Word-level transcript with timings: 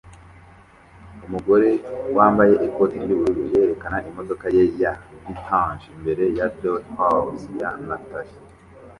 Umugore 1.25 1.69
wambaye 2.17 2.53
ikoti 2.67 2.95
ry'ubururu 3.03 3.43
yerekana 3.55 3.97
imodoka 4.09 4.45
ye 4.55 4.63
ya 4.81 4.91
vintage 5.21 5.85
imbere 5.93 6.23
ya 6.37 6.47
DollHouse 6.61 7.45
ya 7.59 7.69
Nathalie 7.87 8.37